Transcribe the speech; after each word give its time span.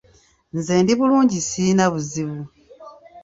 Nze 0.57 0.73
ndi 0.81 0.93
bulungi 0.99 1.37
sirina 1.47 1.85
buzibu. 1.93 2.39